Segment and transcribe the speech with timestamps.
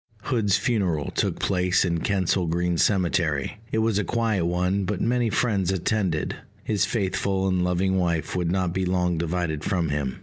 [0.23, 5.29] Hood's funeral took place in Kensal Green Cemetery: it was a quiet one, but many
[5.29, 6.37] friends attended.
[6.63, 10.17] His faithful and loving wife would not be long divided from him.